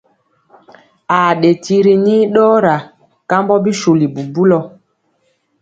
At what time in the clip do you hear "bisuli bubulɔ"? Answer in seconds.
3.63-4.59